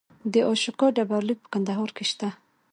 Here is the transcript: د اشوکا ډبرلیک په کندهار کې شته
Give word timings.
د 0.33 0.35
اشوکا 0.51 0.87
ډبرلیک 0.97 1.39
په 1.43 1.47
کندهار 1.53 1.89
کې 1.97 2.03
شته 2.11 2.29